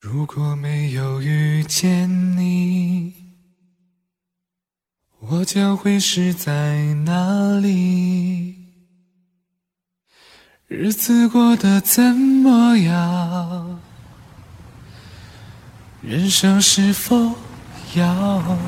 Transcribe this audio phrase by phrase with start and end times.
[0.00, 3.12] 如果没有遇见你，
[5.18, 8.54] 我将会是在哪里？
[10.68, 13.78] 日子过得怎么样？
[16.00, 17.14] 人生是否
[17.94, 18.58] 要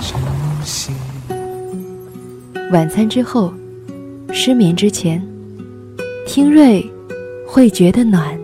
[0.00, 0.20] 珍
[0.64, 0.92] 惜？
[2.70, 3.52] 晚餐之后，
[4.32, 5.20] 失眠之前，
[6.28, 6.88] 听瑞
[7.44, 8.39] 会觉得暖。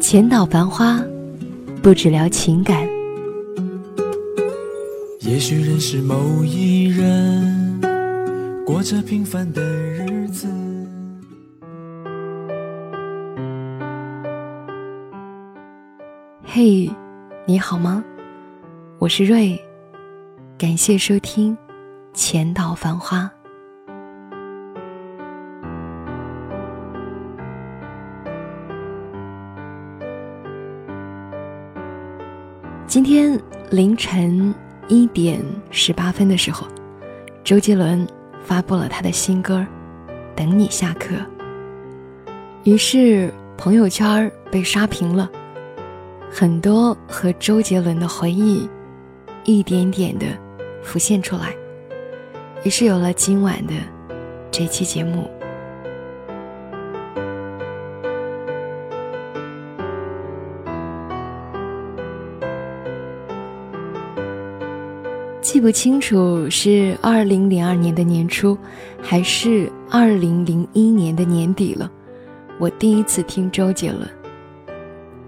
[0.00, 1.02] 浅岛繁花，
[1.82, 2.86] 不只聊情感。
[5.20, 7.80] 也许认识某一人，
[8.64, 10.46] 过着平凡的日子。
[16.44, 16.88] 嘿，
[17.46, 18.04] 你好吗？
[18.98, 19.60] 我是瑞，
[20.56, 21.54] 感谢收听
[22.14, 23.30] 《浅岛繁花》。
[32.96, 34.54] 今天凌晨
[34.88, 35.38] 一点
[35.70, 36.66] 十八分的时候，
[37.44, 38.08] 周杰伦
[38.42, 39.58] 发布了他的新歌
[40.34, 41.14] 《等你下课》，
[42.64, 45.30] 于是朋友圈被刷屏了，
[46.30, 48.66] 很多和周杰伦的回忆
[49.44, 50.24] 一点点的
[50.82, 51.54] 浮现出来，
[52.64, 53.74] 于是有了今晚的
[54.50, 55.30] 这期节目。
[65.46, 68.58] 记不清楚是二零零二年的年初，
[69.00, 71.88] 还是二零零一年的年底了。
[72.58, 74.10] 我第一次听周杰伦。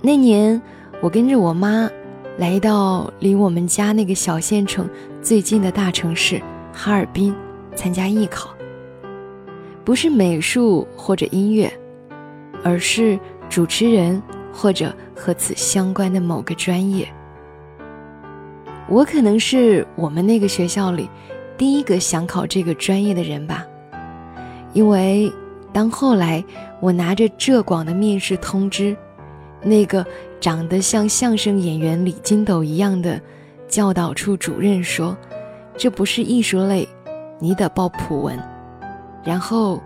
[0.03, 0.61] 那年，
[1.01, 1.89] 我跟着我妈
[2.37, 4.91] 来到离我们家那个小县城
[5.23, 7.33] 最近的大城市哈尔滨
[7.77, 8.53] 参加艺考。
[9.85, 11.73] 不是美术或者音乐，
[12.65, 13.17] 而是
[13.49, 14.21] 主持人
[14.53, 17.09] 或者和此相关的某个专业。
[18.89, 21.11] 我可能是我们那个学校里
[21.59, 23.67] 第一个想考这个专业的人吧，
[24.73, 25.31] 因为
[25.73, 26.43] 当后来
[26.81, 28.97] 我拿着浙广的面试通知，
[29.63, 30.05] 那个
[30.41, 33.21] 长得像相声演员李金斗一样的
[33.69, 35.15] 教导处主任说
[35.77, 36.89] ：“这不是艺术类，
[37.39, 38.39] 你得报普文。”
[39.23, 39.83] 然后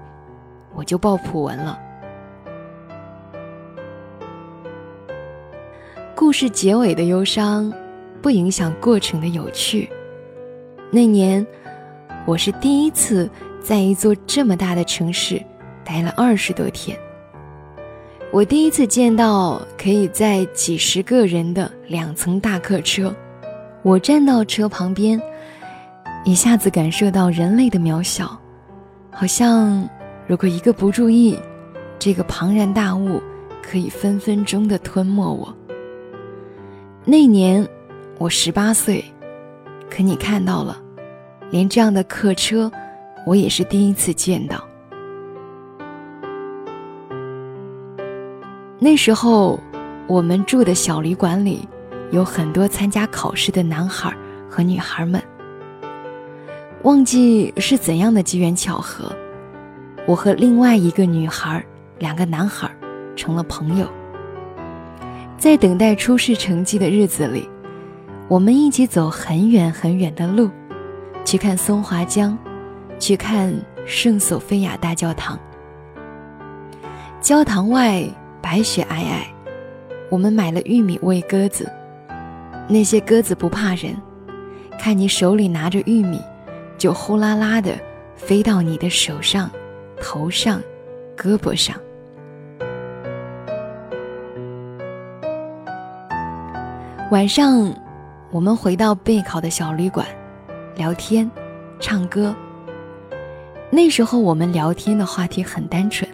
[0.74, 1.76] 我就报普文了。
[6.14, 7.72] 故事结尾的忧伤。
[8.22, 9.90] 不影响过程的有趣。
[10.92, 11.44] 那年，
[12.24, 13.28] 我是第一次
[13.60, 15.42] 在一座这么大的城市
[15.84, 16.96] 待了二十多天。
[18.30, 23.12] 我第一次见到可以载几十个人的两层大客车，
[23.82, 25.20] 我站到车旁边，
[26.24, 28.38] 一下子感受到人类的渺小，
[29.10, 29.86] 好像
[30.28, 31.36] 如果一个不注意，
[31.98, 33.20] 这个庞然大物
[33.60, 35.52] 可以分分钟的吞没我。
[37.04, 37.68] 那年。
[38.22, 39.04] 我十八岁，
[39.90, 40.80] 可你看到了，
[41.50, 42.70] 连这样的客车，
[43.26, 44.62] 我也是第一次见到。
[48.78, 49.58] 那时候，
[50.06, 51.68] 我们住的小旅馆里，
[52.12, 54.16] 有很多参加考试的男孩
[54.48, 55.20] 和女孩们。
[56.84, 59.12] 忘记是怎样的机缘巧合，
[60.06, 61.60] 我和另外一个女孩，
[61.98, 62.70] 两个男孩，
[63.16, 63.88] 成了朋友。
[65.36, 67.48] 在等待初试成绩的日子里。
[68.28, 70.50] 我们一起走很远很远的路，
[71.22, 72.36] 去看松花江，
[72.98, 73.52] 去看
[73.84, 75.38] 圣索菲亚大教堂。
[77.20, 78.02] 教堂外
[78.40, 79.16] 白雪皑皑，
[80.08, 81.70] 我们买了玉米喂鸽子。
[82.68, 83.94] 那些鸽子不怕人，
[84.78, 86.18] 看你手里拿着玉米，
[86.78, 87.72] 就呼啦啦的
[88.16, 89.50] 飞到你的手上、
[90.00, 90.62] 头上、
[91.16, 91.76] 胳膊上。
[97.10, 97.81] 晚上。
[98.32, 100.06] 我们回到备考的小旅馆，
[100.74, 101.30] 聊天，
[101.78, 102.34] 唱歌。
[103.68, 106.10] 那时候我们聊天的话题很单纯，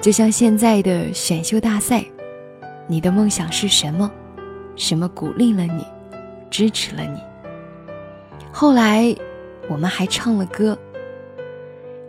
[0.00, 2.04] 就像现在的选秀大赛。
[2.86, 4.08] 你的梦想是什么？
[4.76, 5.84] 什么鼓励了你，
[6.48, 7.18] 支持了你？
[8.52, 9.12] 后来，
[9.68, 10.78] 我们还唱了歌。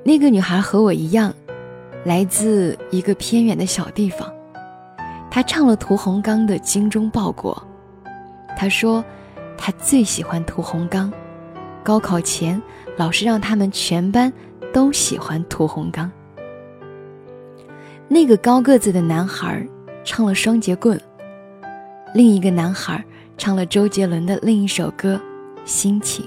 [0.03, 1.33] 那个女孩和我一样，
[2.05, 4.31] 来自一个偏远的小地方。
[5.31, 7.55] 她唱了屠洪刚的《精忠报国》。
[8.57, 9.06] 他说，
[9.56, 11.13] 他最喜欢屠洪刚。
[11.83, 12.59] 高考前，
[12.98, 14.33] 老师让他们全班
[14.74, 16.12] 都喜欢屠洪刚。
[18.07, 19.63] 那个高个子的男孩
[20.04, 20.98] 唱了《双截棍》，
[22.15, 23.06] 另一个男孩
[23.38, 25.21] 唱了周杰伦的另一首歌
[25.63, 26.25] 《心情》。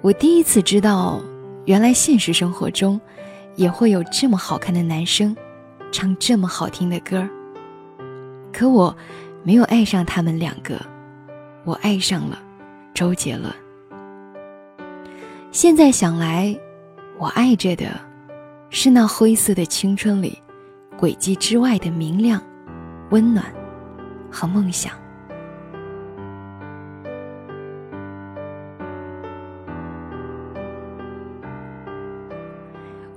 [0.00, 1.20] 我第一次知道，
[1.64, 3.00] 原来现实生活中，
[3.56, 5.34] 也会有这么好看的男生，
[5.94, 7.24] 唱这么好听的歌
[8.52, 8.92] 可我
[9.44, 10.74] 没有爱上他们两个，
[11.62, 12.36] 我爱上了
[12.92, 13.48] 周杰伦。
[15.52, 16.52] 现在想来，
[17.16, 17.86] 我爱着的
[18.70, 20.36] 是那灰色的青春里
[20.96, 22.42] 轨迹之外的明亮、
[23.10, 23.46] 温暖
[24.28, 24.92] 和梦想。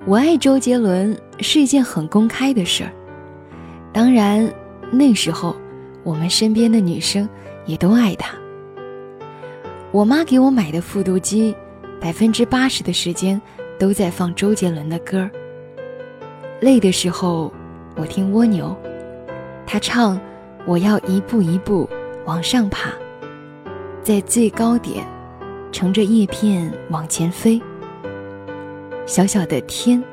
[0.05, 2.91] 我爱周杰伦是一件很公开的事儿，
[3.93, 4.51] 当然
[4.91, 5.55] 那时候
[6.03, 7.27] 我们身边的女生
[7.65, 8.35] 也都爱他。
[9.91, 11.55] 我妈给我买的复读机，
[11.99, 13.41] 百分之八十的时间
[13.79, 15.31] 都在放周杰伦的歌儿。
[16.59, 17.53] 累的时候，
[17.95, 18.75] 我听蜗牛，
[19.65, 20.19] 他唱
[20.65, 21.89] ：“我要一步一步
[22.25, 22.91] 往上爬，
[24.03, 25.05] 在最高点，
[25.71, 27.61] 乘着叶片往前飞。”
[29.05, 30.03] 小小的天，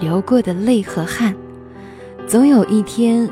[0.00, 1.34] 流过的泪和汗，
[2.26, 3.28] 总有一天，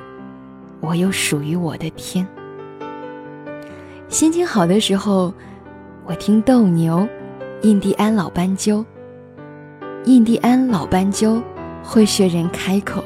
[0.81, 2.27] 我有属于我的天。
[4.09, 5.33] 心情好的时候，
[6.05, 7.09] 我听斗牛，
[7.63, 8.85] 印第安老斑鸠。
[10.05, 11.43] 印第安老斑鸠
[11.83, 13.03] 会学人开口，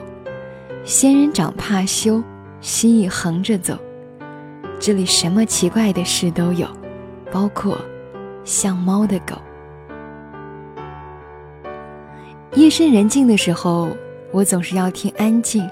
[0.84, 2.20] 仙人掌怕羞，
[2.60, 3.78] 心意横着走。
[4.80, 6.66] 这里什么奇怪的事都有，
[7.30, 7.78] 包括
[8.44, 9.36] 像猫的狗。
[12.54, 13.88] 夜深人静的时候，
[14.30, 15.66] 我总是要听安静、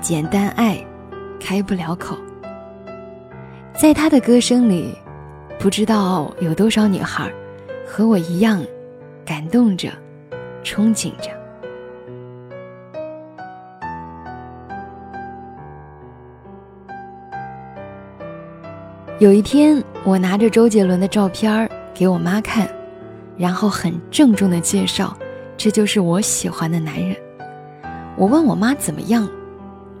[0.00, 0.78] 简单爱，
[1.40, 2.16] 开不了口。
[3.74, 4.94] 在他的歌声里，
[5.58, 7.28] 不知道有多少女孩
[7.84, 8.64] 和我一样
[9.24, 9.88] 感动着、
[10.62, 11.30] 憧憬着。
[19.18, 22.68] 有一天，我拿着周杰伦的照片给我妈看，
[23.36, 25.16] 然后很郑重的介绍。
[25.62, 27.14] 这就是我喜欢的男人。
[28.16, 29.28] 我问我妈怎么样，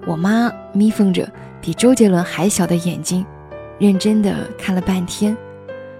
[0.06, 1.30] 我妈眯缝着
[1.60, 3.26] 比周杰伦还小的眼睛，
[3.78, 5.36] 认真的看了半天，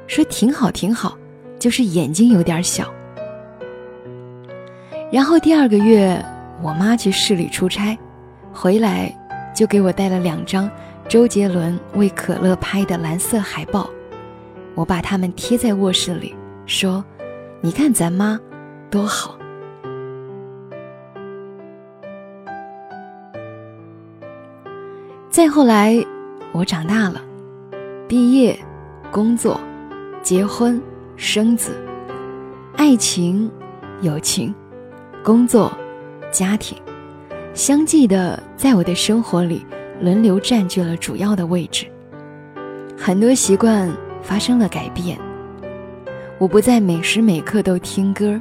[0.07, 1.15] 说挺好挺好，
[1.59, 2.91] 就是眼睛有点小。
[5.12, 6.25] 然后第二个月，
[6.62, 7.99] 我妈去市里出差，
[8.55, 9.15] 回来
[9.55, 10.71] 就给我带了两张
[11.07, 13.91] 周杰伦为可乐拍的蓝色海报，
[14.75, 16.35] 我把它们贴在卧室里，
[16.65, 17.05] 说
[17.61, 18.41] ：“你看咱妈
[18.91, 19.37] 多好。”
[25.31, 25.94] 再后来，
[26.50, 27.23] 我长大了，
[28.09, 28.59] 毕业、
[29.12, 29.61] 工作、
[30.25, 30.82] 结婚、
[31.15, 31.71] 生子，
[32.75, 33.49] 爱情、
[34.03, 34.53] 友情、
[35.23, 35.73] 工作、
[36.32, 36.77] 家庭，
[37.55, 39.65] 相继的在我的生活里
[40.00, 41.87] 轮流占据了主要的位置。
[42.99, 43.88] 很多习惯
[44.21, 45.17] 发生了改变，
[46.38, 48.41] 我不再每时每刻都听歌，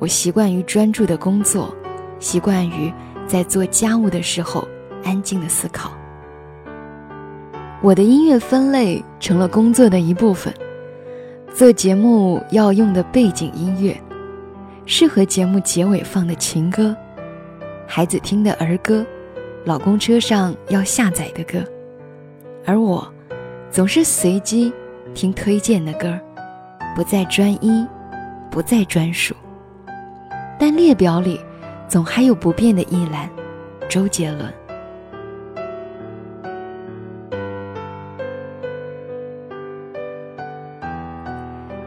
[0.00, 1.72] 我习惯于专注的工作，
[2.18, 2.92] 习惯于
[3.28, 4.66] 在做家务的时候
[5.04, 5.95] 安静的思考。
[7.82, 10.52] 我的音乐分类成了工作的一部分，
[11.54, 13.94] 做节目要用的背景音乐，
[14.86, 16.96] 适合节目结尾放的情歌，
[17.86, 19.04] 孩子听的儿歌，
[19.64, 21.62] 老公车上要下载的歌，
[22.64, 23.06] 而我，
[23.70, 24.72] 总是随机
[25.14, 26.18] 听推荐的歌，
[26.96, 27.86] 不再专一，
[28.50, 29.34] 不再专属，
[30.58, 31.38] 但列表里，
[31.86, 33.28] 总还有不变的一栏，
[33.86, 34.52] 周杰伦。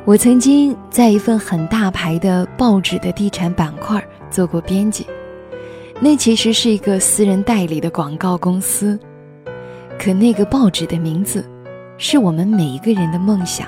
[0.09, 5.05] 我曾经在一份很大牌的报纸的地产板块做过编辑，
[5.99, 8.99] 那其实是一个私人代理的广告公司，
[9.99, 11.47] 可那个报纸的名字，
[11.99, 13.67] 是我们每一个人的梦想。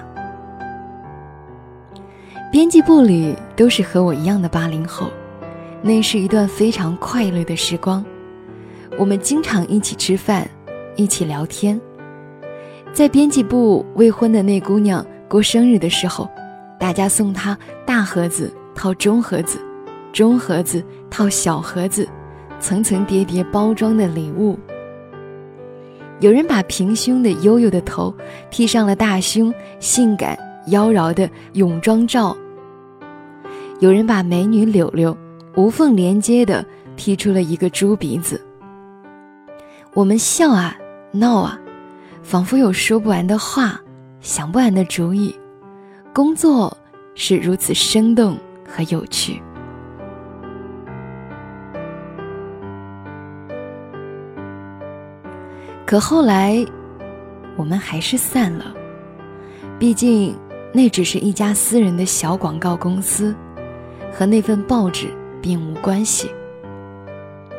[2.51, 5.11] 编辑部里都是和我一样的八零后，
[5.83, 8.03] 那是一段非常快乐的时光，
[8.97, 10.49] 我们经常一起吃饭，
[10.95, 11.79] 一起聊天。
[12.91, 15.05] 在编辑部，未婚的那姑娘。
[15.31, 16.29] 过生日的时候，
[16.77, 19.61] 大家送他大盒子套中盒子，
[20.11, 22.05] 中盒子套小盒子，
[22.59, 24.59] 层层叠叠包装的礼物。
[26.19, 28.13] 有人把平胸的悠悠的头
[28.49, 32.35] 披上了大胸性感妖娆的泳装照。
[33.79, 35.17] 有人把美女柳柳
[35.55, 36.65] 无缝连接的
[36.97, 38.39] 踢出了一个猪鼻子。
[39.93, 40.75] 我们笑啊
[41.13, 41.57] 闹啊，
[42.21, 43.79] 仿佛有说不完的话。
[44.21, 45.35] 想不完的主意，
[46.13, 46.77] 工作
[47.15, 48.37] 是如此生动
[48.67, 49.41] 和有趣。
[55.87, 56.63] 可后来，
[57.57, 58.73] 我们还是散了。
[59.79, 60.37] 毕竟，
[60.71, 63.35] 那只是一家私人的小广告公司，
[64.13, 65.07] 和那份报纸
[65.41, 66.29] 并无关系。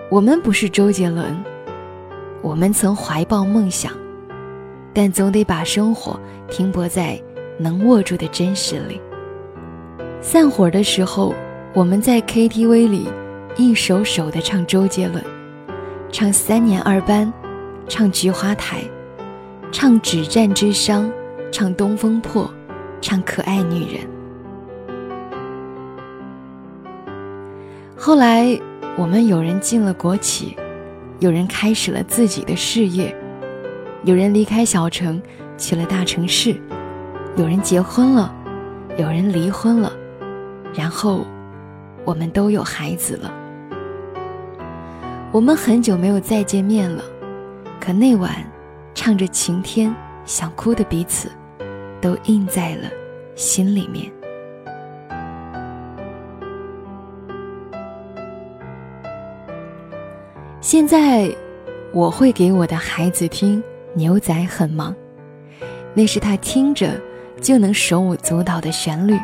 [0.09, 1.37] 我们不是周杰伦，
[2.41, 3.93] 我们曾怀抱梦想，
[4.95, 6.19] 但总得把生活
[6.49, 7.21] 停泊在
[7.59, 9.01] 能握住的真实里。
[10.21, 11.35] 散伙的时候，
[11.75, 13.09] 我们在 KTV 里
[13.57, 15.23] 一首首的唱周杰伦，
[16.11, 17.27] 唱《三年二班》，
[17.89, 18.79] 唱《菊花台》，
[19.73, 21.01] 唱《止战之殇》，
[21.51, 22.45] 唱《东风破》，
[23.01, 24.05] 唱《可爱女人》。
[27.97, 28.59] 后来，
[28.97, 30.57] 我们有人进了国企，
[31.21, 33.17] 有人开始了自己的事业，
[34.05, 35.23] 有人离开小城
[35.57, 36.57] 去了大城市，
[37.37, 38.35] 有人结婚了，
[38.99, 39.93] 有人离婚了，
[40.75, 41.25] 然后，
[42.05, 43.33] 我们都有孩子了。
[45.31, 47.05] 我们很久没有再见面了，
[47.81, 48.45] 可那晚
[48.93, 49.95] 唱着晴天
[50.25, 51.31] 想哭的彼此，
[52.01, 52.91] 都印在了
[53.37, 54.11] 心里面。
[60.61, 61.33] 现在，
[61.93, 63.63] 我会给我的孩子听
[63.95, 64.93] 《牛仔很忙》，
[65.95, 67.01] 那是他听着
[67.41, 69.19] 就能手舞足蹈的旋律。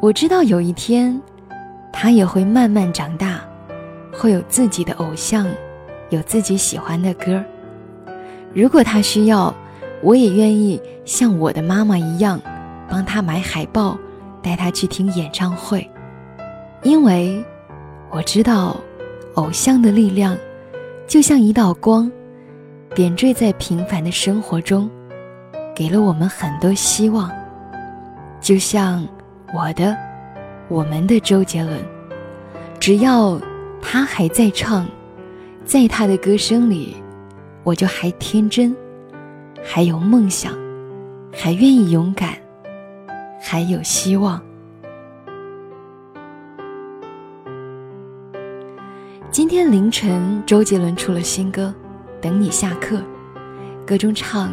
[0.00, 1.20] 我知道有一天，
[1.92, 3.40] 他也会慢慢长大，
[4.12, 5.46] 会有自己的偶像，
[6.10, 7.42] 有自己喜欢的歌。
[8.52, 9.54] 如果他需要，
[10.02, 12.40] 我也愿意像我的妈妈一样，
[12.88, 13.98] 帮他买海报，
[14.42, 15.90] 带他去听演唱会，
[16.82, 17.44] 因为
[18.10, 18.76] 我知道。
[19.34, 20.38] 偶像的力量，
[21.08, 22.08] 就像一道光，
[22.94, 24.88] 点缀在平凡的生活中，
[25.74, 27.28] 给了我们很多希望。
[28.40, 29.04] 就像
[29.52, 29.96] 我的、
[30.68, 31.76] 我们的周杰伦，
[32.78, 33.36] 只要
[33.82, 34.86] 他还在唱，
[35.64, 36.96] 在他的歌声里，
[37.64, 38.72] 我就还天真，
[39.60, 40.52] 还有梦想，
[41.32, 42.34] 还愿意勇敢，
[43.42, 44.40] 还有希望。
[49.32, 51.74] 今天凌晨，周杰伦出了新歌
[52.24, 52.96] 《等你下课》，
[53.86, 54.50] 歌中唱：“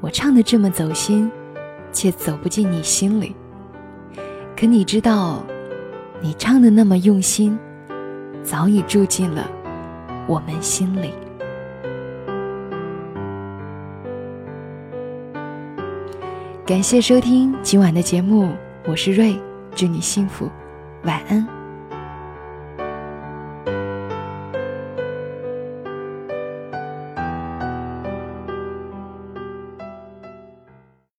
[0.00, 1.30] 我唱的这么走心，
[1.92, 3.36] 却走不进你心里。
[4.58, 5.44] 可你知道，
[6.22, 7.58] 你唱的那么用心，
[8.42, 9.46] 早已住进了
[10.26, 11.12] 我们心里。”
[16.64, 18.52] 感谢收听今晚的节目，
[18.86, 19.38] 我是瑞，
[19.74, 20.48] 祝你幸福，
[21.04, 21.55] 晚安。